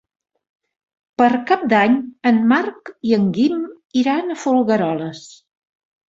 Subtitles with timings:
[1.21, 1.97] Per Cap d'Any
[2.29, 3.59] en Marc i en Guim
[4.05, 5.21] iran a Folgueroles.